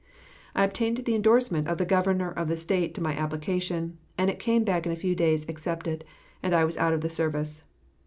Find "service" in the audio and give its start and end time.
7.11-7.61